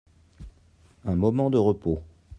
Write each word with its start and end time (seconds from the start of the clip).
Un 1.05 1.13
moment 1.15 1.51
de 1.51 1.59
repos. 1.59 2.01